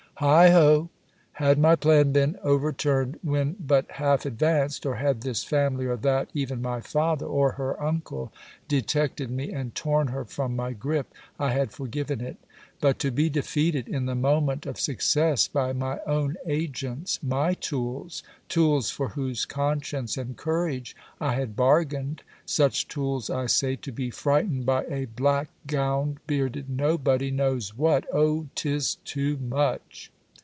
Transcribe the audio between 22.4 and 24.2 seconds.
such tools I say, to be